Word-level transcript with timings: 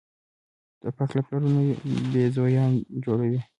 توپک 0.81 1.09
له 1.15 1.21
پلارونو 1.27 1.61
بېزویان 2.11 2.73
جوړوي. 3.03 3.41